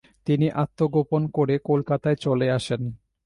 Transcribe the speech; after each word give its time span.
তিনি 0.27 0.47
আত্মগোপন 0.63 1.21
করে 1.27 1.55
কলকাতায় 1.59 2.17
চলে 2.17 2.47
আসেন। 2.51 2.81